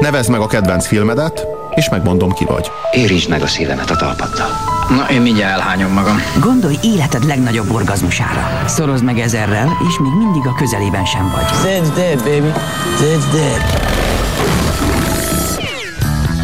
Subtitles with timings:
[0.00, 2.70] Nevezd meg a kedvenc filmedet, és megmondom ki vagy.
[2.92, 4.50] Érintsd meg a szívemet a talpaddal.
[4.88, 6.16] Na, én mindjárt elhányom magam.
[6.40, 8.64] Gondolj életed legnagyobb orgazmusára.
[8.66, 11.44] Szorozd meg ezerrel, és még mindig a közelében sem vagy.
[11.44, 12.52] That's dead, baby.
[13.00, 13.90] That's dead.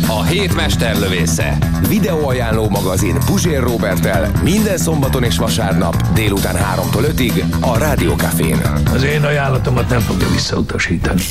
[0.08, 1.58] A hét mesterlövésze.
[1.88, 8.60] Videóajánló magazin Puzsér Robertel minden szombaton és vasárnap délután 3-tól 5-ig a Rádiókafén.
[8.94, 11.22] Az én ajánlatomat nem fogja visszautasítani.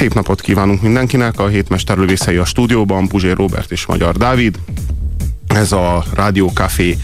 [0.00, 4.58] Szép napot kívánunk mindenkinek, a hétmesterlövészei a stúdióban, Puzsér Robert és Magyar Dávid.
[5.54, 6.96] Ez a Rádiókafé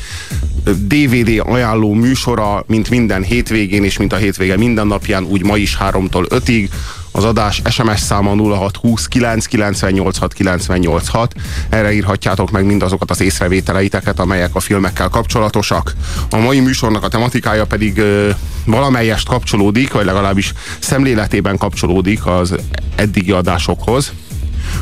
[0.65, 5.77] DVD ajánló műsora, mint minden hétvégén és mint a hétvége minden napján, úgy ma is
[5.81, 6.69] 3-tól 5-ig.
[7.17, 11.35] Az adás SMS száma 0620 998 986.
[11.69, 15.95] Erre írhatjátok meg mindazokat az észrevételeiteket, amelyek a filmekkel kapcsolatosak.
[16.31, 18.31] A mai műsornak a tematikája pedig ö,
[18.65, 22.55] valamelyest kapcsolódik, vagy legalábbis szemléletében kapcsolódik az
[22.95, 24.13] eddigi adásokhoz,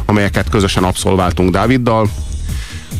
[0.06, 2.08] amelyeket közösen abszolváltunk Dáviddal.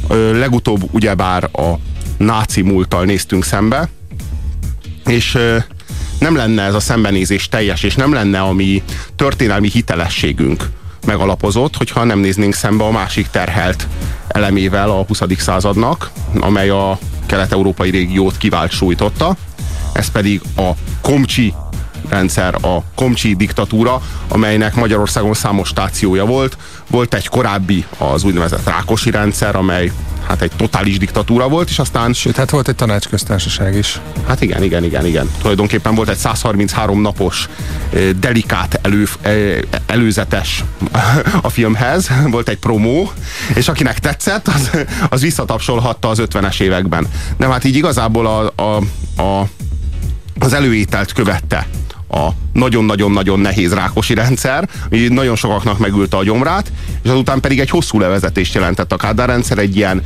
[0.09, 1.79] Ö, legutóbb ugyebár a
[2.17, 3.89] náci múlttal néztünk szembe,
[5.07, 5.39] és
[6.25, 8.83] nem lenne ez a szembenézés teljes, és nem lenne a mi
[9.17, 10.71] történelmi hitelességünk
[11.07, 13.87] megalapozott, hogyha nem néznénk szembe a másik terhelt
[14.29, 15.21] elemével a 20.
[15.39, 19.37] századnak, amely a kelet-európai régiót kivált sújtotta.
[19.93, 21.55] Ez pedig a Komcsi
[22.09, 26.57] rendszer, a Komcsi diktatúra, amelynek Magyarországon számos stációja volt.
[26.91, 29.93] Volt egy korábbi, az úgynevezett Rákosi rendszer, amely
[30.27, 32.13] hát egy totális diktatúra volt, és aztán...
[32.13, 34.01] Sőt, hát volt egy tanácsköztársaság is.
[34.27, 35.31] Hát igen, igen, igen, igen.
[35.41, 37.49] Tulajdonképpen volt egy 133 napos
[38.21, 39.09] delikát elő,
[39.87, 40.65] előzetes
[41.43, 43.11] a filmhez, volt egy promó,
[43.55, 44.71] és akinek tetszett, az,
[45.09, 47.07] az visszatapsolhatta az 50-es években.
[47.37, 48.77] De hát így igazából a, a,
[49.23, 49.49] a,
[50.39, 51.67] az előételt követte
[52.09, 57.71] a nagyon-nagyon-nagyon nehéz rákosi rendszer, ami nagyon sokaknak megülte a gyomrát, és azután pedig egy
[57.71, 60.03] hosszú levezetést jelentett a Kádár rendszer, egy ilyen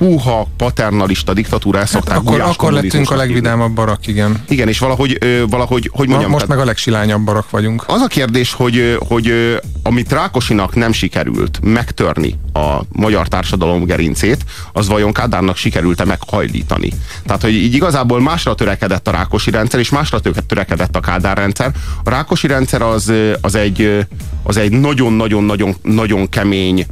[0.00, 4.42] puha, paternalista diktatúra, ezt hát akkor, akkor lettünk a legvidámabb barak, igen.
[4.48, 5.18] Igen, és valahogy,
[5.50, 6.30] valahogy hogy mondjam...
[6.30, 7.84] Most meg a legsilányabb barak vagyunk.
[7.86, 14.88] Az a kérdés, hogy, hogy amit Rákosinak nem sikerült megtörni a magyar társadalom gerincét, az
[14.88, 16.92] vajon Kádárnak sikerült-e meghajlítani.
[17.26, 21.72] Tehát, hogy így igazából másra törekedett a Rákosi rendszer, és másra törekedett a Kádár rendszer.
[22.04, 24.06] A Rákosi rendszer az, az egy
[24.42, 26.86] az egy nagyon-nagyon-nagyon nagyon kemény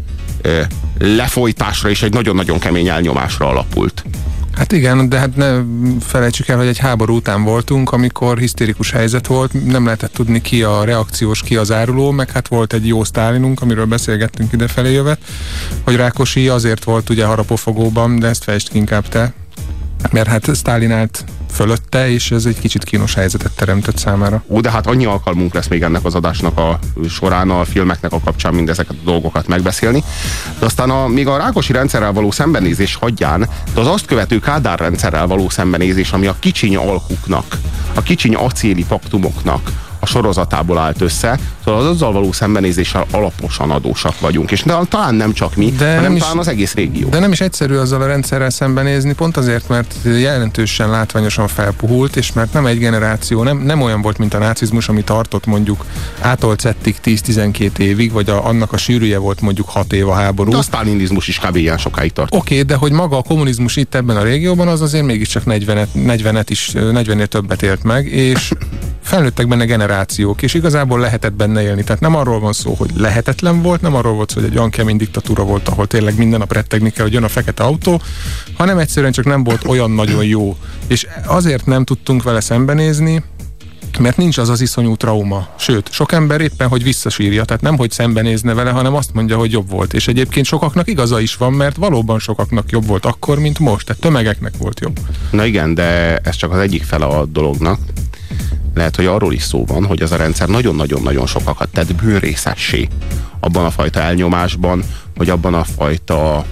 [0.98, 4.04] lefolytásra és egy nagyon-nagyon kemény elnyomásra alapult.
[4.58, 5.62] Hát igen, de hát ne
[6.00, 10.62] felejtsük el, hogy egy háború után voltunk, amikor hisztérikus helyzet volt, nem lehetett tudni ki
[10.62, 15.18] a reakciós, ki az áruló, meg hát volt egy jó sztálinunk, amiről beszélgettünk idefelé jövet,
[15.84, 19.32] hogy Rákosi azért volt ugye harapófogóban, de ezt fejtsd ki inkább te,
[20.10, 20.92] mert hát Sztálin
[21.50, 24.42] fölötte, és ez egy kicsit kínos helyzetet teremtett számára.
[24.46, 26.78] Ó, de hát annyi alkalmunk lesz még ennek az adásnak a
[27.08, 30.04] során, a filmeknek a kapcsán mindezeket a dolgokat megbeszélni.
[30.58, 34.78] De aztán a, még a Rákosi rendszerrel való szembenézés hagyján, de az azt követő Kádár
[34.78, 37.58] rendszerrel való szembenézés, ami a kicsiny alkuknak,
[37.94, 44.20] a kicsiny acéli paktumoknak, a sorozatából állt össze, szóval az azzal való szembenézéssel alaposan adósak
[44.20, 47.08] vagyunk, és talán nem csak mi, de hanem is, talán az egész régió.
[47.08, 52.32] De nem is egyszerű azzal a rendszerrel szembenézni, pont azért, mert jelentősen látványosan felpuhult, és
[52.32, 55.84] mert nem egy generáció, nem, nem olyan volt, mint a nácizmus, ami tartott mondjuk
[56.20, 60.50] átolcettig 10-12 évig, vagy a, annak a sűrűje volt mondjuk 6 év a háború.
[60.50, 61.56] De a sztálinizmus is kb.
[61.56, 62.34] ilyen sokáig tart.
[62.34, 65.86] Oké, okay, de hogy maga a kommunizmus itt ebben a régióban, az azért mégiscsak 40-et,
[65.94, 68.52] 40-et is, 40-nél többet élt meg, és
[69.08, 71.84] felnőttek benne generációk, és igazából lehetett benne élni.
[71.84, 74.70] Tehát nem arról van szó, hogy lehetetlen volt, nem arról volt szó, hogy egy olyan
[74.70, 78.02] kemény diktatúra volt, ahol tényleg minden nap rettegni kell, hogy jön a fekete autó,
[78.56, 80.56] hanem egyszerűen csak nem volt olyan nagyon jó.
[80.86, 83.22] És azért nem tudtunk vele szembenézni,
[83.98, 85.48] mert nincs az az iszonyú trauma.
[85.58, 89.52] Sőt, sok ember éppen, hogy visszasírja, tehát nem, hogy szembenézne vele, hanem azt mondja, hogy
[89.52, 89.94] jobb volt.
[89.94, 93.86] És egyébként sokaknak igaza is van, mert valóban sokaknak jobb volt akkor, mint most.
[93.86, 94.98] Tehát tömegeknek volt jobb.
[95.30, 97.80] Na igen, de ez csak az egyik fele a dolognak
[98.78, 102.88] lehet, hogy arról is szó van, hogy ez a rendszer nagyon-nagyon-nagyon sokakat tett bőrészessé
[103.40, 104.82] abban a fajta elnyomásban,
[105.14, 106.44] vagy abban a fajta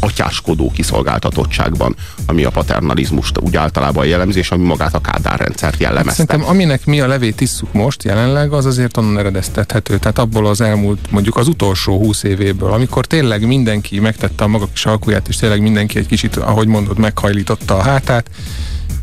[0.00, 1.96] atyáskodó kiszolgáltatottságban,
[2.26, 6.08] ami a paternalizmust úgy általában jellemzi, és ami magát a Kádár rendszert jellemezte.
[6.08, 9.98] Hát szerintem aminek mi a levét isszuk most jelenleg, az azért onnan eredeztethető.
[9.98, 14.68] Tehát abból az elmúlt, mondjuk az utolsó húsz évéből, amikor tényleg mindenki megtette a maga
[14.72, 18.30] kis alkuját, és tényleg mindenki egy kicsit, ahogy mondod, meghajlította a hátát,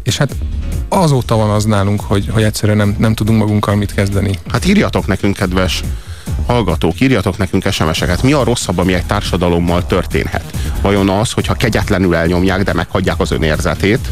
[0.04, 0.36] és hát
[0.90, 4.40] azóta van az nálunk, hogy, hogy egyszerűen nem, nem tudunk magunkkal mit kezdeni.
[4.52, 5.84] Hát írjatok nekünk, kedves
[6.46, 8.24] hallgatók, írjatok nekünk SMS-eket.
[8.24, 10.44] Mi a rosszabb, ami egy társadalommal történhet?
[10.82, 14.10] Vajon az, hogyha kegyetlenül elnyomják, de meghagyják az önérzetét?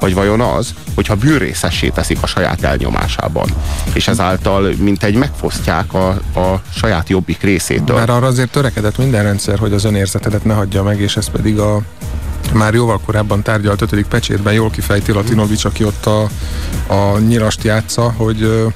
[0.00, 3.48] Vagy vajon az, hogyha bűnrészessé teszik a saját elnyomásában,
[3.92, 7.96] és ezáltal mint egy megfosztják a, a saját jobbik részétől.
[7.96, 11.58] Már arra azért törekedett minden rendszer, hogy az önérzetedet ne hagyja meg, és ez pedig
[11.58, 11.82] a
[12.52, 16.28] már jóval korábban tárgyalt ötödik pecsétben jól kifejti Latinovics, aki ott a,
[16.86, 18.66] a nyirast játsza, hogy,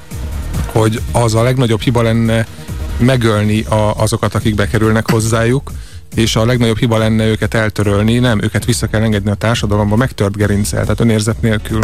[0.67, 2.47] hogy az a legnagyobb hiba lenne
[2.99, 5.71] megölni a, azokat, akik bekerülnek hozzájuk,
[6.15, 10.37] és a legnagyobb hiba lenne őket eltörölni, nem, őket vissza kell engedni a társadalomba, megtört
[10.37, 11.81] gerincel, tehát önérzet nélkül.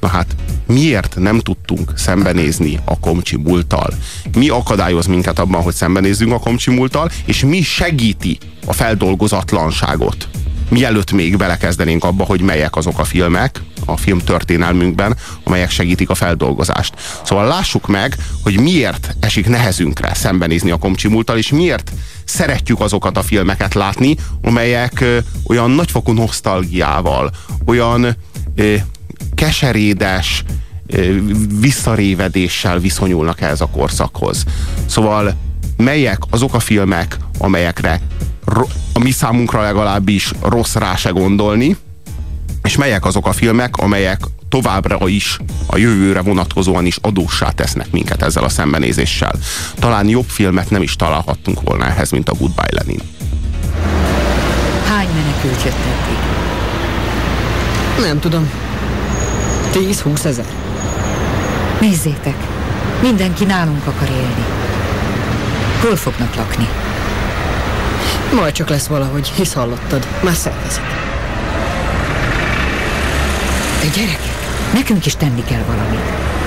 [0.00, 0.26] Na hát,
[0.66, 3.94] miért nem tudtunk szembenézni a komcsi múlttal?
[4.36, 10.28] Mi akadályoz minket abban, hogy szembenézzünk a komcsi múlttal, és mi segíti a feldolgozatlanságot?
[10.70, 16.14] Mielőtt még belekezdenénk abba, hogy melyek azok a filmek a film történelmünkben, amelyek segítik a
[16.14, 16.94] feldolgozást.
[17.24, 21.92] Szóval lássuk meg, hogy miért esik nehezünkre szembenézni a komcsi múlttal, és miért
[22.24, 25.04] szeretjük azokat a filmeket látni, amelyek
[25.46, 27.30] olyan nagyfokú nosztalgiával,
[27.66, 28.16] olyan
[28.54, 28.74] ö,
[29.34, 30.44] keserédes
[31.60, 34.44] visszarévedéssel viszonyulnak ehhez a korszakhoz.
[34.86, 35.34] Szóval
[35.80, 38.00] melyek azok a filmek, amelyekre
[38.92, 41.76] a mi számunkra legalábbis rossz rá se gondolni,
[42.62, 48.22] és melyek azok a filmek, amelyek továbbra is a jövőre vonatkozóan is adóssá tesznek minket
[48.22, 49.32] ezzel a szembenézéssel.
[49.78, 53.00] Talán jobb filmet nem is találhattunk volna ehhez, mint a Goodbye Lenin.
[54.86, 56.18] Hány menekült jött eddig?
[58.06, 58.50] Nem tudom.
[59.72, 60.46] 10-20 ezer.
[61.80, 62.36] Nézzétek,
[63.02, 64.59] mindenki nálunk akar élni.
[65.80, 66.68] Hol fognak lakni?
[68.34, 70.06] Majd csak lesz valahogy, hisz hallottad.
[70.22, 70.82] Már szervezik.
[73.80, 74.34] De gyerekek,
[74.74, 76.00] nekünk is tenni kell valamit.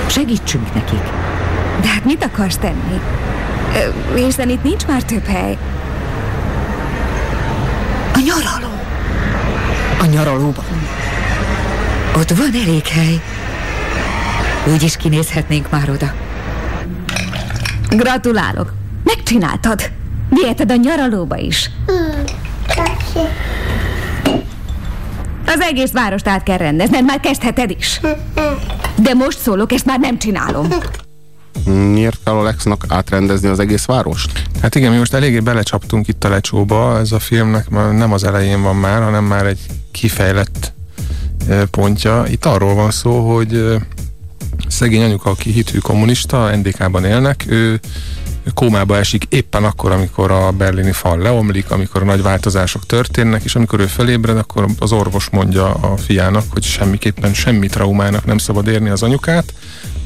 [0.06, 1.02] Segítsünk nekik.
[1.80, 3.00] De hát mit akarsz tenni?
[4.14, 5.58] Hiszen itt nincs már több hely.
[8.14, 8.72] A nyaraló.
[10.00, 10.64] A nyaralóban.
[12.16, 13.22] Ott van elég hely.
[14.72, 16.12] Úgy is kinézhetnénk már oda.
[17.90, 18.72] Gratulálok!
[19.04, 19.90] Megcsináltad!
[20.28, 21.70] Viheted a nyaralóba is.
[25.46, 28.00] Az egész várost át kell rendezned, már kezdheted is.
[28.96, 30.68] De most szólok, ezt már nem csinálom.
[31.64, 34.42] Miért kell Alexnak átrendezni az egész várost?
[34.62, 38.62] Hát igen, mi most eléggé belecsaptunk itt a lecsóba, ez a filmnek nem az elején
[38.62, 39.60] van már, hanem már egy
[39.90, 40.72] kifejlett
[41.70, 42.24] pontja.
[42.28, 43.76] Itt arról van szó, hogy
[44.68, 47.80] szegény anyuka, aki hitű kommunista, NDK-ban élnek, ő
[48.54, 53.54] kómába esik éppen akkor, amikor a berlini fal leomlik, amikor a nagy változások történnek, és
[53.54, 58.66] amikor ő felébred, akkor az orvos mondja a fiának, hogy semmiképpen semmi traumának nem szabad
[58.66, 59.54] érni az anyukát.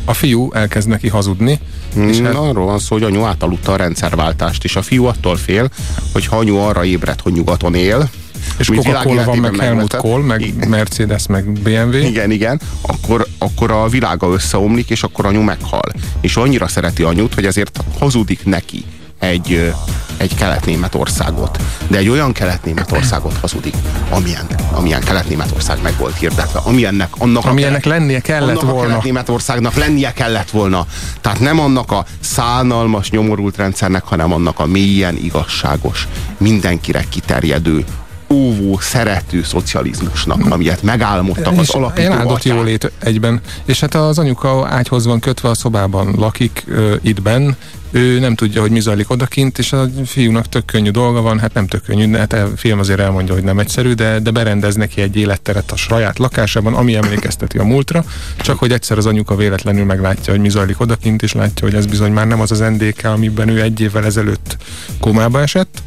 [0.05, 1.61] A fiú elkezd neki hazudni.
[1.97, 2.35] És hát...
[2.35, 5.71] Arról van szó, hogy anyu átaludta a rendszerváltást, és a fiú attól fél,
[6.13, 8.11] hogy ha anyu arra ébred, hogy nyugaton él,
[8.57, 10.69] és Coca-Cola van, meg Helmut Kohl, meg igen.
[10.69, 11.97] Mercedes, meg BMW.
[11.97, 12.61] Igen, igen.
[12.81, 15.93] Akkor, akkor a világa összeomlik, és akkor anyu meghal.
[16.21, 18.85] És annyira szereti anyut, hogy ezért hazudik neki
[19.19, 19.73] egy,
[20.17, 21.59] egy kelet-németországot.
[21.89, 23.75] De egy olyan kelet-németországot hazudik,
[24.11, 28.81] amilyen, amilyen kelet-németország meg volt hirdetve, amilyennek annak amilyennek a kelet, lennie kellett annak volna.
[28.81, 30.87] A kelet-németországnak lennie kellett volna.
[31.21, 37.85] Tehát nem annak a szánalmas, nyomorult rendszernek, hanem annak a mélyen igazságos, mindenkire kiterjedő,
[38.31, 43.41] óvó, szerető szocializmusnak, amilyet megálmodtak az alapító Eláldott jólét egyben.
[43.65, 47.51] És hát az anyuka ágyhoz van kötve, a szobában lakik ö, itt benn,
[47.91, 51.55] ő nem tudja, hogy mi zajlik odakint, és a fiúnak tök könnyű dolga van, hát
[51.55, 55.01] nem tök könnyű, hát a film azért elmondja, hogy nem egyszerű, de, de berendez neki
[55.01, 58.05] egy életteret a saját lakásában, ami emlékezteti a múltra,
[58.37, 61.87] csak hogy egyszer az anyuka véletlenül meglátja, hogy mi zajlik odakint, és látja, hogy ez
[61.87, 64.57] bizony már nem az az NDK, amiben ő egy évvel ezelőtt
[65.01, 65.83] komába esett,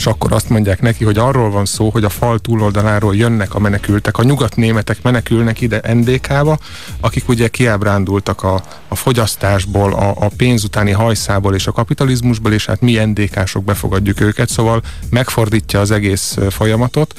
[0.00, 3.58] és akkor azt mondják neki, hogy arról van szó, hogy a fal túloldaláról jönnek a
[3.58, 6.58] menekültek, a nyugatnémetek menekülnek ide NDK-ba,
[7.00, 12.66] akik ugye kiábrándultak a, a fogyasztásból, a, a pénz utáni hajszából és a kapitalizmusból, és
[12.66, 17.14] hát mi NDK-sok befogadjuk őket, szóval megfordítja az egész folyamatot,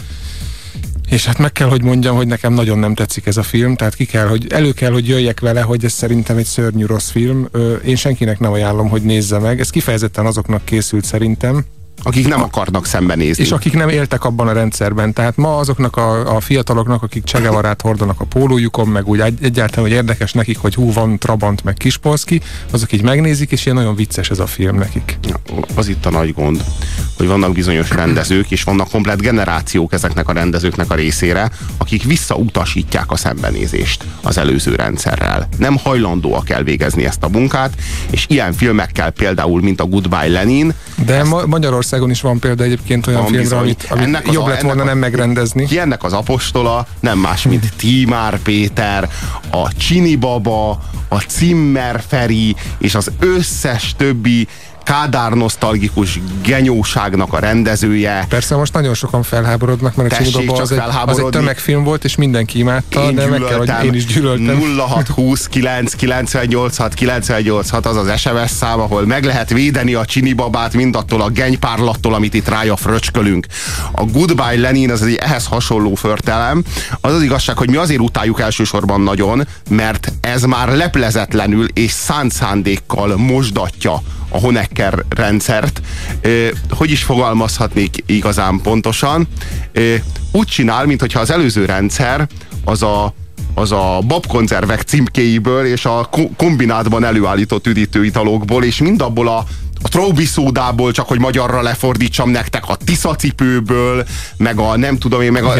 [1.09, 3.95] és hát meg kell, hogy mondjam, hogy nekem nagyon nem tetszik ez a film, tehát
[3.95, 7.47] ki kell, hogy elő kell, hogy jöjjek vele, hogy ez szerintem egy szörnyű rossz film.
[7.85, 9.59] Én senkinek nem ajánlom, hogy nézze meg.
[9.59, 11.65] Ez kifejezetten azoknak készült szerintem,
[12.03, 13.43] akik nem akarnak szembenézni.
[13.43, 15.13] És akik nem éltek abban a rendszerben.
[15.13, 19.85] Tehát ma azoknak a, a fiataloknak, akik csegevarát hordanak a pólójukon, meg úgy egy, egyáltalán,
[19.85, 22.41] hogy érdekes nekik, hogy hú, van Trabant, meg Kispolszki,
[22.71, 25.19] azok így megnézik, és ilyen nagyon vicces ez a film nekik.
[25.75, 26.63] Az itt a nagy gond,
[27.17, 33.11] hogy vannak bizonyos rendezők, és vannak komplet generációk ezeknek a rendezőknek a részére, akik visszautasítják
[33.11, 35.47] a szembenézést az előző rendszerrel.
[35.57, 37.73] Nem hajlandóak elvégezni ezt a munkát,
[38.09, 40.73] és ilyen filmekkel például, mint a Goodbye Lenin.
[41.05, 41.29] De ezt...
[41.29, 43.59] Ma- Magyarország Magyarországon is van példa egyébként olyan Van filmre, bizony.
[43.63, 45.65] amit, amit Ennek az jobb a- lett volna ennek a- nem megrendezni.
[45.65, 49.09] Ki ennek az apostola nem más, mint Tímár Péter,
[49.51, 50.69] a Csini Baba,
[51.07, 54.47] a Cimmer Feri és az összes többi
[54.83, 58.25] Kádár nosztalgikus genyóságnak a rendezője.
[58.29, 61.83] Persze most nagyon sokan felháborodnak, mert a Tessék Baba csak az egy, az egy tömegfilm
[61.83, 64.61] volt, és mindenki imádta, Én de meg kell, hogy én is gyűlöltem.
[64.77, 70.05] 0620 9 98 6 98 6 az az SMS szám, ahol meg lehet védeni a
[70.05, 73.45] csini babát mindattól a genypárlattól, amit itt rája fröcskölünk.
[73.91, 76.63] A Goodbye Lenin az egy ehhez hasonló förtelem.
[77.01, 82.31] Az az igazság, hogy mi azért utáljuk elsősorban nagyon, mert ez már leplezetlenül és szánt
[82.31, 85.81] szándékkal mosdatja a Honecker rendszert.
[86.69, 89.27] Hogy is fogalmazhatnék igazán pontosan?
[90.31, 92.27] Úgy csinál, mintha az előző rendszer
[92.65, 93.13] az a
[93.53, 99.43] az a babkonzervek címkéiből és a ko- kombinátban előállított üdítőitalokból, és mindabból a
[99.81, 104.05] a Traubi szódából, csak hogy magyarra lefordítsam nektek, a Tiszacipőből,
[104.37, 105.53] meg a nem tudom én, meg a,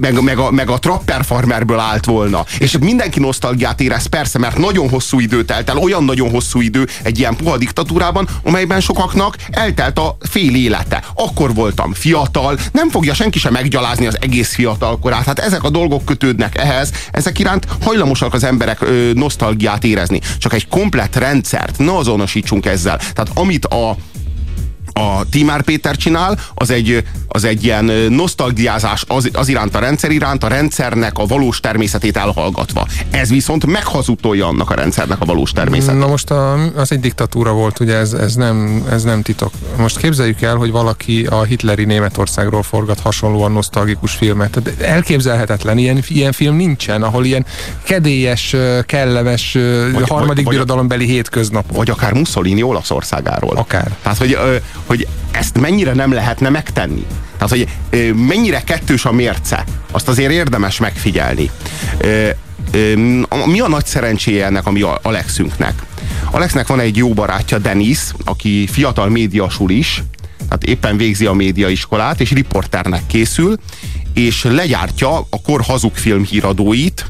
[0.00, 2.44] meg, meg, a, meg a Trapper Farmerből állt volna.
[2.58, 6.88] És mindenki nosztalgiát érez, persze, mert nagyon hosszú idő telt el, olyan nagyon hosszú idő
[7.02, 11.02] egy ilyen puha diktatúrában, amelyben sokaknak eltelt a fél élete.
[11.14, 15.24] Akkor voltam fiatal, nem fogja senki sem meggyalázni az egész fiatal korát.
[15.24, 20.20] Hát ezek a dolgok kötődnek ehhez, ezek iránt hajlamosak az emberek ö, nosztalgiát érezni.
[20.38, 22.96] Csak egy komplett rendszert ne azonosítsunk ezzel.
[22.96, 23.96] Tehát amit a
[24.92, 30.10] a Timár Péter csinál, az egy, az egy ilyen nosztalgiázás az, az iránt a rendszer
[30.10, 32.86] iránt, a rendszernek a valós természetét elhallgatva.
[33.10, 35.98] Ez viszont meghazudtolja annak a rendszernek a valós természetét.
[36.00, 39.52] Na most a, az egy diktatúra volt, ugye ez, ez, nem, ez nem titok.
[39.76, 44.60] Most képzeljük el, hogy valaki a hitleri Németországról forgat hasonlóan nosztalgikus filmet.
[44.80, 47.46] Elképzelhetetlen, ilyen, ilyen film nincsen, ahol ilyen
[47.82, 48.56] kedélyes,
[48.86, 49.58] kellemes,
[49.92, 51.72] Vagy- harmadik vagy- birodalombeli hétköznap.
[51.72, 53.56] Vagy akár Mussolini Olaszországáról.
[53.56, 53.96] Akár.
[54.02, 54.38] Tehát, hogy,
[54.92, 57.06] hogy ezt mennyire nem lehetne megtenni.
[57.32, 57.68] Tehát, hogy
[58.16, 61.50] mennyire kettős a mérce, azt azért érdemes megfigyelni.
[63.46, 65.82] Mi a nagy szerencséje ennek a mi Alexünknek?
[66.30, 70.02] Alexnek van egy jó barátja, Denis, aki fiatal médiasul is,
[70.36, 73.56] tehát éppen végzi a médiaiskolát, és riporternek készül,
[74.14, 77.06] és legyártja a kor hazug filmhíradóit,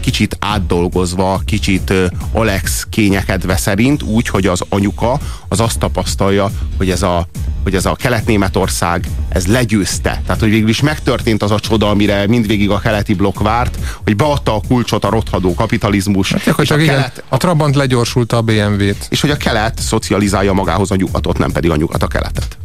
[0.00, 1.92] kicsit átdolgozva, kicsit
[2.32, 7.26] Alex kényekedve szerint, úgy, hogy az anyuka az azt tapasztalja, hogy ez a,
[7.62, 10.22] hogy ez a Kelet-Németország, ez legyőzte.
[10.26, 14.16] Tehát, hogy végül is megtörtént az a csoda, amire mindvégig a keleti blokk várt, hogy
[14.16, 18.40] beadta a kulcsot a rothadó kapitalizmus, Hát, és, a igen, kelet, a Trabant legyorsulta a
[18.42, 19.06] BMW-t.
[19.10, 22.56] és hogy a kelet szocializálja magához a nyugatot, nem pedig a nyugat a keletet.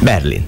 [0.00, 0.46] Berlin.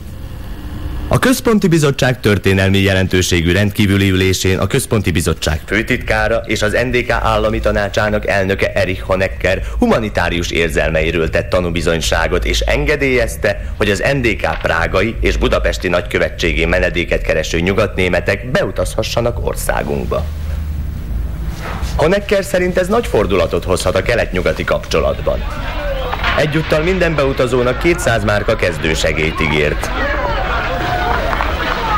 [1.12, 7.61] A Központi Bizottság történelmi jelentőségű rendkívüli ülésén a Központi Bizottság főtitkára és az NDK állami
[7.61, 15.37] tanácsának elnöke Erich Honecker humanitárius érzelmeiről tett tanúbizonyságot és engedélyezte, hogy az NDK prágai és
[15.37, 20.25] budapesti nagykövetségé menedéket kereső nyugatnémetek beutazhassanak országunkba.
[21.97, 25.45] Honecker szerint ez nagy fordulatot hozhat a kelet-nyugati kapcsolatban.
[26.38, 29.90] Egyúttal minden beutazónak 200 márka kezdősegélyt ígért.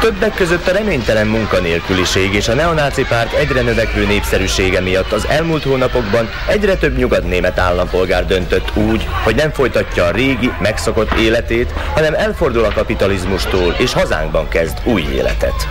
[0.04, 5.62] Többek között a reménytelen munkanélküliség és a neonáci párt egyre növekvő népszerűsége miatt az elmúlt
[5.62, 12.14] hónapokban egyre több nyugatnémet állampolgár döntött úgy, hogy nem folytatja a régi, megszokott életét, hanem
[12.14, 15.68] elfordul a kapitalizmustól és hazánkban kezd új életet.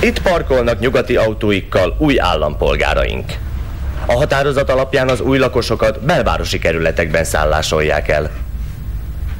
[0.00, 3.32] Itt parkolnak nyugati autóikkal új állampolgáraink.
[4.06, 8.30] A határozat alapján az új lakosokat belvárosi kerületekben szállásolják el.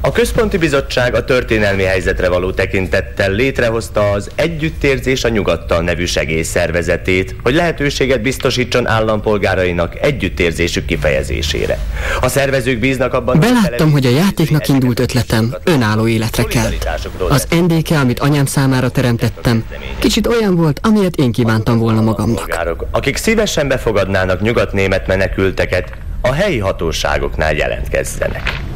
[0.01, 7.35] A Központi Bizottság a történelmi helyzetre való tekintettel létrehozta az Együttérzés a Nyugattal nevű segélyszervezetét,
[7.43, 11.79] hogy lehetőséget biztosítson állampolgárainak együttérzésük kifejezésére.
[12.21, 16.89] A szervezők bíznak abban, Beláttam, hogy a játéknak indult ötletem önálló életre kelt.
[17.29, 19.63] Az NDK, amit anyám számára teremtettem,
[19.97, 22.77] kicsit olyan volt, amilyet én kívántam volna magamnak.
[22.91, 25.91] akik szívesen befogadnának nyugatnémet menekülteket,
[26.21, 28.67] a helyi hatóságoknál jelentkezzenek.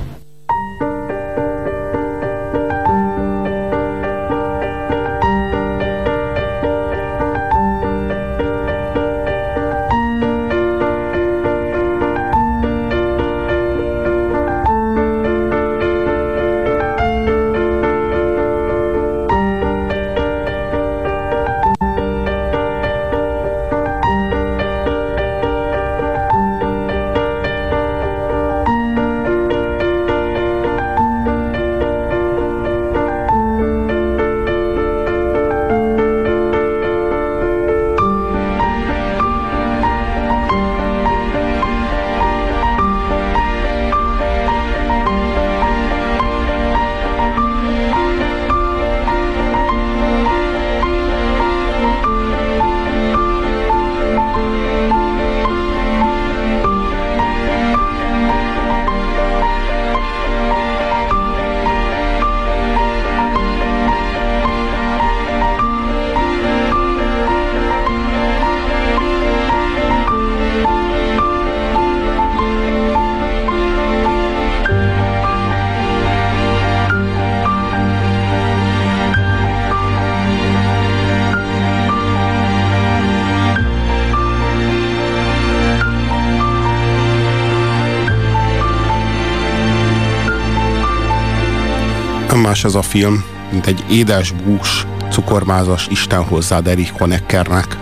[92.64, 97.78] Ez a film, mint egy édes bús, cukormázas Isten hozzád Erich Honeckernek,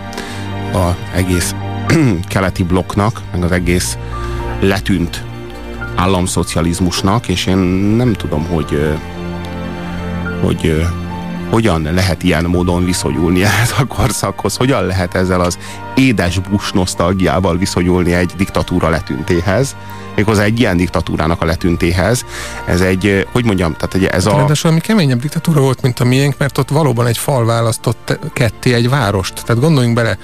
[0.73, 1.55] az egész
[2.29, 3.97] keleti blokknak, meg az egész
[4.59, 5.23] letűnt
[5.95, 7.57] államszocializmusnak, és én
[7.95, 8.97] nem tudom, hogy
[10.41, 10.85] hogy
[11.49, 15.57] hogyan lehet ilyen módon viszonyulni ehhez a korszakhoz, hogyan lehet ezzel az
[15.95, 19.75] édes Bush nosztalgiával viszonyulni egy diktatúra letűntéhez,
[20.15, 22.25] méghozzá egy ilyen diktatúrának a letűntéhez.
[22.65, 24.35] Ez egy, hogy mondjam, tehát egy, ez a...
[24.35, 28.73] Ráadásul ami keményebb diktatúra volt, mint a miénk, mert ott valóban egy fal választott ketté
[28.73, 29.45] egy várost.
[29.45, 30.17] Tehát gondoljunk bele,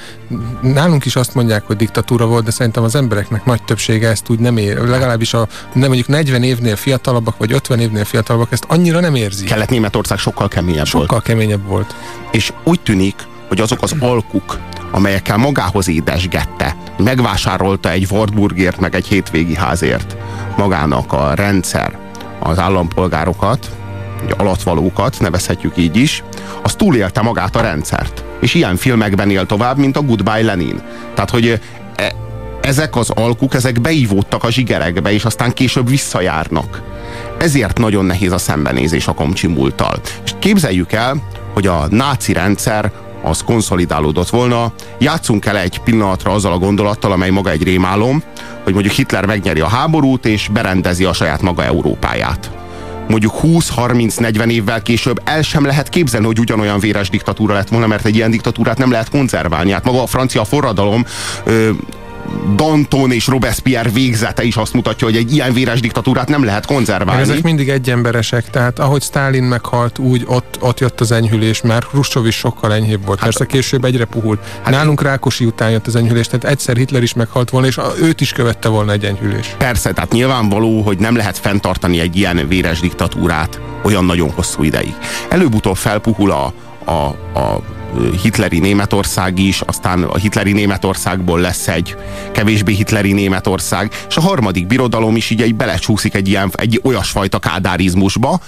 [0.61, 4.39] nálunk is azt mondják, hogy diktatúra volt, de szerintem az embereknek nagy többsége ezt úgy
[4.39, 4.77] nem ér.
[4.77, 9.45] Legalábbis a nem mondjuk 40 évnél fiatalabbak, vagy 50 évnél fiatalabbak ezt annyira nem érzi.
[9.45, 11.23] Kelet-Németország sokkal keményebb sokkal volt.
[11.23, 11.95] keményebb volt.
[12.31, 13.15] És úgy tűnik,
[13.47, 14.59] hogy azok az alkuk,
[14.91, 20.17] amelyekkel magához édesgette, megvásárolta egy Wartburgért, meg egy hétvégi házért
[20.57, 21.97] magának a rendszer,
[22.39, 23.69] az állampolgárokat,
[24.21, 26.23] vagy alatvalókat, nevezhetjük így is,
[26.63, 28.23] az túlélte magát a rendszert.
[28.41, 30.81] És ilyen filmekben él tovább, mint a Goodbye Lenin.
[31.13, 31.61] Tehát, hogy
[31.95, 32.13] e,
[32.61, 36.81] ezek az alkuk, ezek beívódtak a zsigerekbe, és aztán később visszajárnak.
[37.37, 39.99] Ezért nagyon nehéz a szembenézés a komcsi múlttal.
[40.23, 41.21] És képzeljük el,
[41.53, 42.91] hogy a náci rendszer
[43.23, 44.71] az konszolidálódott volna.
[44.97, 48.23] Játszunk el egy pillanatra azzal a gondolattal, amely maga egy rémálom,
[48.63, 52.51] hogy mondjuk Hitler megnyeri a háborút, és berendezi a saját maga Európáját.
[53.07, 58.05] Mondjuk 20-30-40 évvel később el sem lehet képzelni, hogy ugyanolyan véres diktatúra lett volna, mert
[58.05, 59.71] egy ilyen diktatúrát nem lehet konzerválni.
[59.71, 61.05] Hát maga a francia forradalom
[61.43, 61.69] ö,
[62.55, 67.21] Danton és Robespierre végzete is azt mutatja, hogy egy ilyen véres diktatúrát nem lehet konzerválni.
[67.21, 72.25] Ezek mindig egyemberesek, tehát ahogy Stalin meghalt, úgy ott, ott jött az enyhülés, mert Hruscsov
[72.25, 73.19] is sokkal enyhébb volt.
[73.19, 74.39] Hát, Persze később egyre puhult.
[74.61, 78.21] Hát Nálunk Rákosi után jött az enyhülés, tehát egyszer Hitler is meghalt volna, és őt
[78.21, 79.55] is követte volna egy enyhülés.
[79.57, 84.93] Persze, tehát nyilvánvaló, hogy nem lehet fenntartani egy ilyen véres diktatúrát olyan nagyon hosszú ideig.
[85.29, 86.53] Előbb-utóbb felpuhul a,
[86.85, 87.07] a,
[87.39, 87.76] a
[88.21, 91.95] hitleri Németország is, aztán a hitleri Németországból lesz egy
[92.31, 97.39] kevésbé hitleri Németország, és a harmadik birodalom is így egy belecsúszik egy ilyen, egy olyasfajta
[97.39, 98.41] kádárizmusba,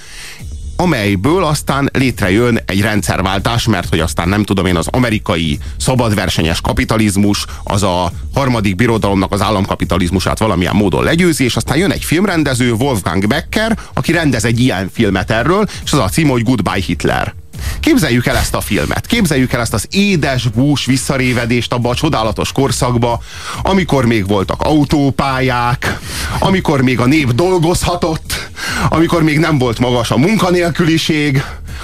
[0.80, 7.46] amelyből aztán létrejön egy rendszerváltás, mert hogy aztán nem tudom én, az amerikai szabadversenyes kapitalizmus,
[7.64, 13.28] az a harmadik birodalomnak az államkapitalizmusát valamilyen módon legyőzi, és aztán jön egy filmrendező, Wolfgang
[13.28, 17.34] Becker, aki rendez egy ilyen filmet erről, és az a cím, hogy Goodbye Hitler.
[17.80, 22.52] Képzeljük el ezt a filmet, képzeljük el ezt az édes bús visszarévedést abba a csodálatos
[22.52, 23.22] korszakba,
[23.62, 26.00] amikor még voltak autópályák,
[26.40, 28.50] amikor még a nép dolgozhatott,
[28.90, 31.44] amikor még nem volt magas a munkanélküliség,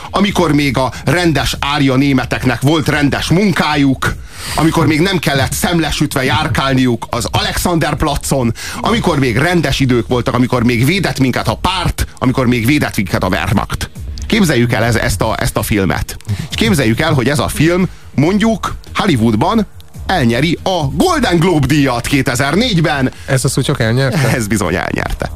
[0.10, 4.16] amikor még a rendes árja németeknek volt rendes munkájuk,
[4.56, 10.64] amikor még nem kellett szemlesütve járkálniuk az Alexander placon, amikor még rendes idők voltak, amikor
[10.64, 13.90] még védett minket a párt, amikor még védett minket a Wehrmacht.
[14.28, 16.18] Képzeljük el ez, ezt, a, ezt a filmet.
[16.50, 19.66] És képzeljük el, hogy ez a film mondjuk Hollywoodban
[20.06, 23.12] elnyeri a Golden Globe díjat 2004-ben.
[23.26, 24.30] Ez az, hogy csak elnyerte?
[24.36, 25.32] Ez bizony elnyerte.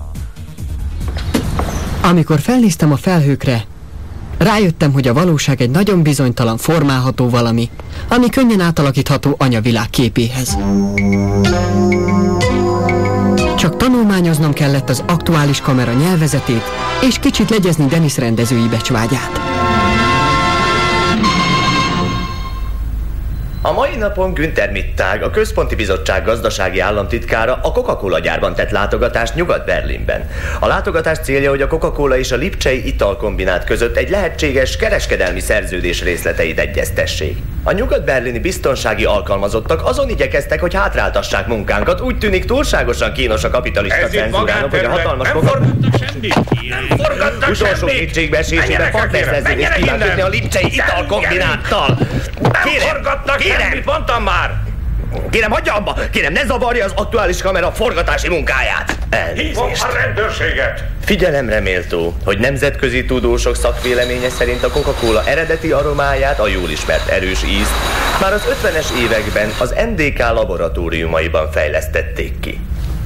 [2.01, 3.65] Amikor felnéztem a felhőkre,
[4.37, 7.69] rájöttem, hogy a valóság egy nagyon bizonytalan, formálható valami,
[8.07, 10.57] ami könnyen átalakítható anyavilág képéhez.
[13.59, 16.63] Csak tanulmányoznom kellett az aktuális kamera nyelvezetét,
[17.01, 19.39] és kicsit legyezni Denis rendezői becsvágyát.
[23.69, 29.35] A mai napon Günther Mittag, a Központi Bizottság gazdasági államtitkára a Coca-Cola gyárban tett látogatást
[29.35, 30.29] Nyugat-Berlinben.
[30.59, 36.03] A látogatás célja, hogy a Coca-Cola és a Lipcsei italkombinát között egy lehetséges kereskedelmi szerződés
[36.03, 37.37] részleteit egyeztessék.
[37.63, 42.01] A nyugat-berlini biztonsági alkalmazottak azon igyekeztek, hogy hátráltassák munkánkat.
[42.01, 46.35] Úgy tűnik túlságosan kínos a kapitalista cenzúrának, hogy a hatalmas Nem forgattak semmit!
[46.69, 47.95] Nem forgattak Utolsó semmit!
[47.95, 51.97] kétségbeesésében partnerszerződést kíván kötni a Lipcsei italkombináttal.
[52.63, 54.67] Nem forgattak semmit, mondtam már!
[55.31, 55.95] Kérem, hagyja abba!
[56.11, 58.97] Kérem, ne zavarja az aktuális kamera forgatási munkáját!
[59.35, 60.83] Hívom a rendőrséget!
[61.05, 67.43] Figyelemre méltó, hogy nemzetközi tudósok szakvéleménye szerint a Coca-Cola eredeti aromáját, a jól ismert erős
[67.43, 67.71] ízt
[68.21, 72.59] már az 50-es években az NDK laboratóriumaiban fejlesztették ki.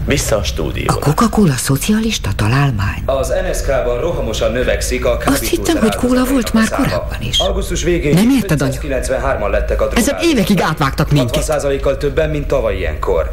[0.05, 0.93] Vissza a stúdióra.
[0.93, 3.03] A Coca-Cola szocialista találmány?
[3.05, 7.39] Az NSK-ban rohamosan növekszik a Azt hittem, hogy kóla volt már korábban is.
[7.39, 8.79] Augusztus végén Nem érted, anya?
[8.81, 11.45] 93-an lettek a Ezek évekig átvágtak minket.
[11.47, 13.31] 60%-kal többen, mint tavaly ilyenkor.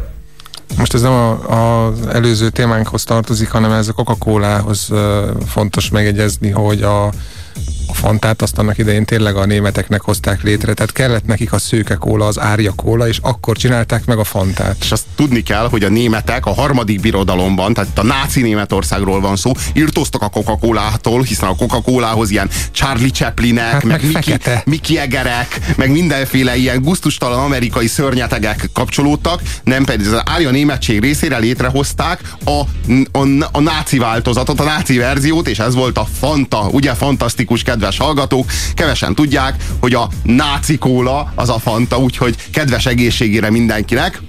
[0.77, 4.99] Most ez nem a, az előző témánkhoz tartozik, hanem ez a Coca-Cola-hoz uh,
[5.47, 7.11] fontos megegyezni, hogy a
[8.01, 12.27] fantát azt annak idején tényleg a németeknek hozták létre, tehát kellett nekik a szőke kóla,
[12.27, 14.77] az árja kóla, és akkor csinálták meg a fantát.
[14.81, 19.37] És azt tudni kell, hogy a németek a harmadik birodalomban, tehát a náci Németországról van
[19.37, 24.63] szó, írtóztak a Coca-Colától, hiszen a Coca-Colához ilyen Charlie Chaplinek, Hát meg, meg.
[24.65, 31.39] Mickey Egerek, meg mindenféle ilyen guztustalan amerikai szörnyetegek kapcsolódtak, nem pedig az árja németség részére
[31.39, 32.61] létrehozták a,
[33.19, 37.90] a, a náci változatot, a náci verziót, és ez volt a Fanta, ugye fantasztikus kedves
[37.97, 44.23] hallgatók, kevesen tudják, hogy a náci kóla az a Fanta, úgyhogy kedves egészségére mindenkinek.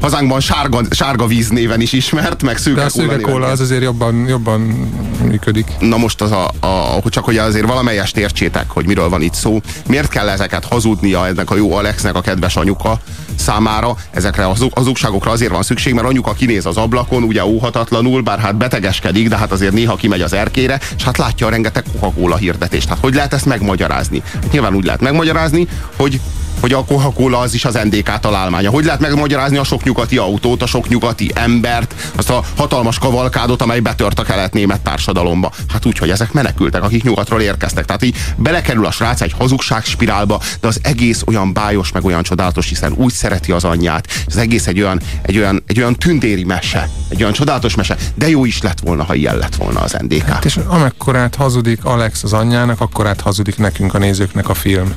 [0.00, 3.46] Hazánkban sárga, sárga víz néven is ismert, meg szőke De a kóla szőke néven kóla
[3.46, 4.60] az azért jobban, jobban
[5.24, 5.66] működik.
[5.78, 9.60] Na most az a, a, csak hogy azért valamelyest értsétek, hogy miről van itt szó.
[9.86, 13.00] Miért kell ezeket hazudnia ennek a jó Alexnek a kedves anyuka
[13.36, 13.96] számára?
[14.10, 18.56] Ezekre az hazugságokra azért van szükség, mert anyuka kinéz az ablakon, ugye óhatatlanul, bár hát
[18.56, 22.88] betegeskedik, de hát azért néha kimegy az erkére, és hát látja a rengeteg Coca-Cola hirdetést.
[22.88, 24.22] Hát hogy lehet ezt megmagyarázni?
[24.34, 26.20] Hát nyilván úgy lehet megmagyarázni, hogy
[26.60, 28.70] hogy a Coca-Cola az is az NDK találmánya.
[28.70, 33.62] Hogy lehet megmagyarázni a sok nyugati autót, a sok nyugati embert, azt a hatalmas kavalkádot,
[33.62, 35.52] amely betört a kelet-német társadalomba?
[35.68, 37.84] Hát úgy, hogy ezek menekültek, akik nyugatról érkeztek.
[37.84, 42.68] Tehát így belekerül a srác egy hazugságspirálba, de az egész olyan bájos, meg olyan csodálatos,
[42.68, 44.06] hiszen úgy szereti az anyját.
[44.26, 48.28] Az egész egy olyan, egy olyan, egy olyan tündéri mese, egy olyan csodálatos mese, de
[48.28, 50.28] jó is lett volna, ha ilyen lett volna az NDK.
[50.28, 54.94] Hát és amekkorát hazudik Alex az anyjának, akkorát hazudik nekünk a nézőknek a film.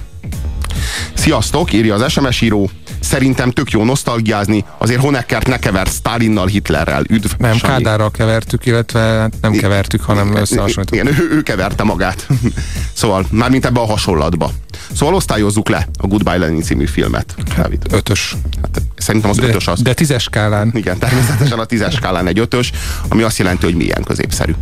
[1.14, 2.70] Sziasztok, írja az SMS író.
[3.00, 7.04] Szerintem tök jó nosztalgiázni, azért Honeckert ne kevert Stalinnal, Hitlerrel.
[7.10, 7.74] Üdv, Nem, Sanyi.
[7.74, 10.94] Kádárral kevertük, illetve hát nem kevertük, hanem összehasonlítottuk.
[10.94, 12.28] Igen, ő, ő keverte magát.
[12.94, 14.52] szóval, mármint ebbe a hasonlatba.
[14.96, 17.36] Szóval osztályozzuk le a Goodbye Lenin című filmet.
[17.56, 17.82] Dávid.
[17.92, 18.36] Ötös.
[18.62, 19.82] Hát, szerintem az De, ötös az.
[19.82, 20.72] de tízes skálán.
[20.76, 22.72] Igen, természetesen a tízes skálán egy ötös,
[23.08, 24.54] ami azt jelenti, hogy milyen középszerű.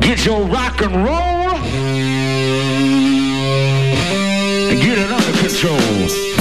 [0.00, 0.48] Get your
[0.84, 1.56] and roll
[4.70, 6.33] and get it under control.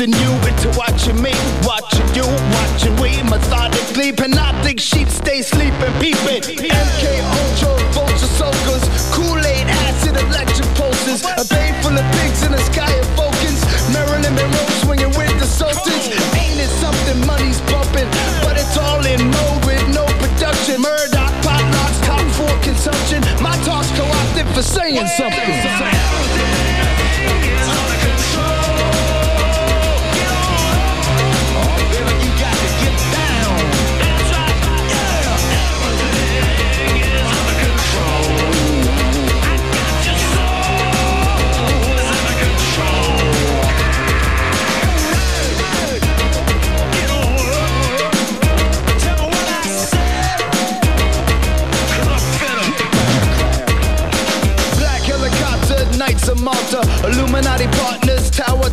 [0.00, 1.32] Inducing you into watching me,
[1.64, 4.12] watching you, watching we methodically.
[4.12, 6.42] Panoptic sheep stay sleeping, peeping.
[6.42, 7.97] MK Ultra,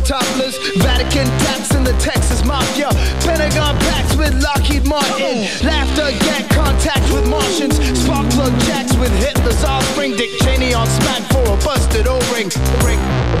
[0.06, 2.90] topless, Vatican tax in the Texas Mafia,
[3.26, 9.64] Pentagon packs with Lockheed Martin, laughter, get contact with Martians, spark plug jacks with Hitler's
[9.64, 12.50] offspring, Dick Cheney on smack for a busted O-ring, ring,
[12.84, 13.35] ring, ring.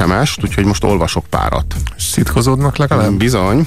[0.00, 1.74] SMS-t, úgyhogy most olvasok párat.
[1.98, 3.12] Szitkozódnak legalább?
[3.12, 3.66] Bizony.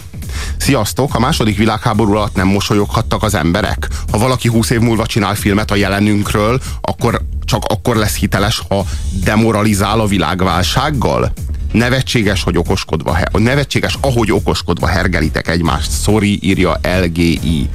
[0.58, 1.16] Sziasztok!
[1.16, 3.88] A második világháború alatt nem mosolyoghattak az emberek?
[4.12, 8.86] Ha valaki húsz év múlva csinál filmet a jelenünkről, akkor csak akkor lesz hiteles, ha
[9.24, 11.34] demoralizál a világválsággal?
[11.74, 15.92] Nevetséges, hogy okoskodva, nevetséges, ahogy okoskodva hergelitek egymást.
[16.04, 17.70] Sorry, írja LGI.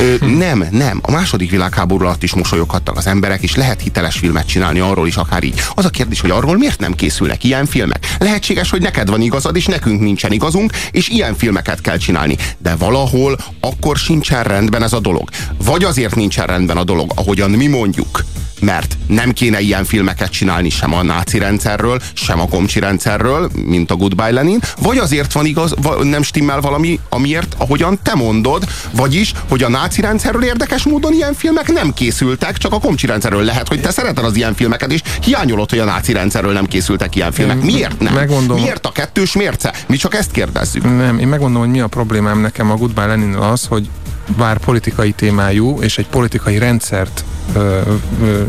[0.00, 0.98] Ö, nem, nem.
[1.02, 5.16] A második világháború alatt is mosolyoghattak az emberek, és lehet hiteles filmet csinálni arról is,
[5.16, 5.62] akár így.
[5.74, 8.16] Az a kérdés, hogy arról miért nem készülnek ilyen filmek?
[8.18, 12.36] Lehetséges, hogy neked van igazad, és nekünk nincsen igazunk, és ilyen filmeket kell csinálni.
[12.58, 15.28] De valahol akkor sincsen rendben ez a dolog.
[15.64, 18.24] Vagy azért nincsen rendben a dolog, ahogyan mi mondjuk,
[18.60, 23.90] mert nem kéne ilyen filmeket csinálni sem a náci rendszerről, sem a komcsi rendszerről, mint
[23.90, 29.32] a Goodbye Lenin, vagy azért van igaz, nem stimmel valami, amiért, ahogyan te mondod, vagyis,
[29.48, 33.68] hogy a náci rendszerről érdekes módon ilyen filmek nem készültek, csak a komcsi rendszerről lehet,
[33.68, 37.32] hogy te szereted az ilyen filmeket, és hiányolod, hogy a náci rendszerről nem készültek ilyen
[37.32, 37.62] filmek.
[37.62, 38.14] Miért nem?
[38.14, 38.60] megmondom.
[38.60, 39.74] Miért a kettős mérce?
[39.86, 40.82] Mi csak ezt kérdezzük.
[40.82, 43.88] Nem, én megmondom, hogy mi a problémám nekem a Goodbye lenin az, hogy
[44.36, 47.80] bár politikai témájú, és egy politikai rendszert ö,
[48.22, 48.42] ö,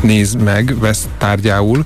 [0.00, 1.84] néz meg, vesz tárgyául,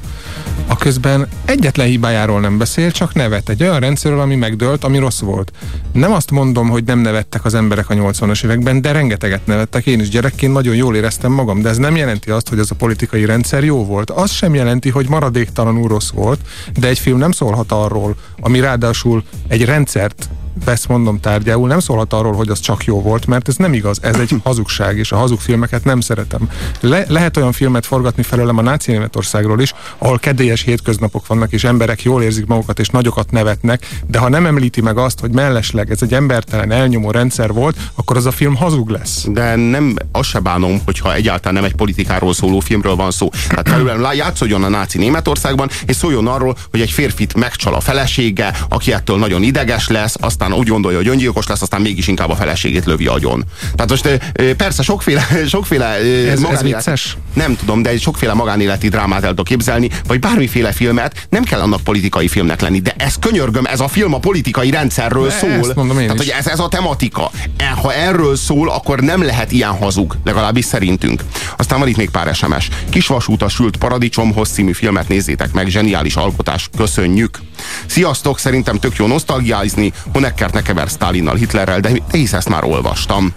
[0.71, 3.49] a közben egyetlen hibájáról nem beszél, csak nevet.
[3.49, 5.53] Egy olyan rendszerről, ami megdőlt, ami rossz volt.
[5.93, 9.87] Nem azt mondom, hogy nem nevettek az emberek a 80-as években, de rengeteget nevettek.
[9.87, 12.75] Én is gyerekként nagyon jól éreztem magam, de ez nem jelenti azt, hogy az a
[12.75, 14.11] politikai rendszer jó volt.
[14.11, 16.41] Az sem jelenti, hogy maradéktalanul rossz volt,
[16.79, 20.29] de egy film nem szólhat arról, ami ráadásul egy rendszert
[20.65, 23.99] vesz mondom tárgyául, nem szólhat arról, hogy az csak jó volt, mert ez nem igaz,
[24.03, 26.51] ez egy hazugság, és a hazug filmeket nem szeretem.
[26.81, 31.65] Le, lehet olyan filmet forgatni felőlem a náci Németországról is, ahol kedélyes hétköznapok vannak, és
[31.65, 35.91] emberek jól érzik magukat, és nagyokat nevetnek, de ha nem említi meg azt, hogy mellesleg
[35.91, 39.25] ez egy embertelen, elnyomó rendszer volt, akkor az a film hazug lesz.
[39.29, 43.29] De nem, azt se bánom, hogyha egyáltalán nem egy politikáról szóló filmről van szó.
[43.49, 47.81] Tehát felülem lá- játszódjon a náci Németországban, és szóljon arról, hogy egy férfit megcsal a
[47.81, 52.31] felesége, aki ettől nagyon ideges lesz, aztán úgy gondolja, hogy öngyilkos lesz, aztán mégis inkább
[52.31, 53.45] a feleségét lövi agyon.
[53.75, 54.19] Tehát most
[54.57, 57.17] persze sokféle, sokféle Ez- ez magánélet- vicces?
[57.35, 61.61] Nem tudom, de egy sokféle magánéleti drámát el tudok képzelni, vagy bármiféle filmet, nem kell
[61.61, 65.51] annak politikai filmnek lenni, de ez könyörgöm, ez a film a politikai rendszerről De szól.
[65.51, 66.29] ezt mondom én Tehát, is.
[66.31, 67.31] hogy ez, ez a tematika.
[67.57, 71.23] E, ha erről szól, akkor nem lehet ilyen hazug, legalábbis szerintünk.
[71.57, 72.69] Aztán van itt még pár SMS.
[72.91, 77.39] Kisvasút sült paradicsomhoz című filmet nézzétek meg, zseniális alkotás, köszönjük.
[77.87, 79.93] Sziasztok, szerintem tök jó nosztalgiázni,
[80.29, 83.35] Honeckert ne kever Stalinnal, Hitlerrel, de, de hisz ezt már olvastam.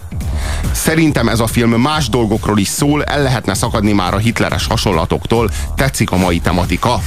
[0.71, 5.49] Szerintem ez a film más dolgokról is szól, el lehetne szakadni már a hitleres hasonlatoktól,
[5.75, 6.99] tetszik a mai tematika.